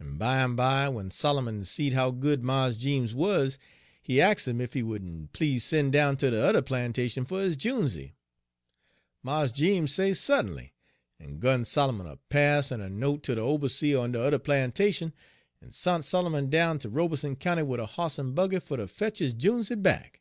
[0.00, 3.58] En bimeby, w'en Solomon seed how good Mars Jeems wuz,
[4.00, 7.40] he ax' 'im ef he would n please sen' down ter de yuther plantation fer
[7.42, 8.14] his junesey.
[9.24, 10.70] Mars Jeems say su't'nly,
[11.18, 15.12] en gun Solomon a pass en a note ter de oberseah on de yuther plantation,
[15.60, 18.88] en sont Solomon down ter Robeson County wid a hoss en buggy fer ter Page
[18.88, 20.20] 99 fetch his junesey back.